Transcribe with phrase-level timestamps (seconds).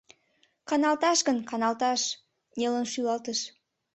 [0.69, 2.01] —Каналташ гын, каналташ,—
[2.57, 3.39] нелын шӱлалтыш.